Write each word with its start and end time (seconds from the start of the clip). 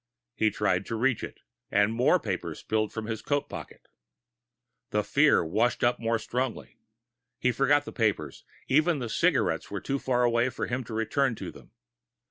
He 0.35 0.49
tried 0.49 0.87
to 0.87 0.95
reach 0.95 1.23
it, 1.23 1.41
and 1.69 1.93
more 1.93 2.19
papers 2.19 2.57
spilled 2.61 2.91
from 2.91 3.05
his 3.05 3.21
coat 3.21 3.47
pocket. 3.47 3.87
The 4.89 5.03
fear 5.03 5.45
washed 5.45 5.83
up 5.83 5.99
more 5.99 6.17
strongly. 6.17 6.79
He 7.37 7.51
forgot 7.51 7.85
the 7.85 7.91
papers. 7.93 8.43
Even 8.67 8.97
the 8.97 9.09
cigarettes 9.09 9.69
were 9.69 9.79
too 9.79 9.99
far 9.99 10.23
away 10.23 10.49
for 10.49 10.65
him 10.65 10.83
to 10.85 10.95
return 10.95 11.35
to 11.35 11.51
them. 11.51 11.69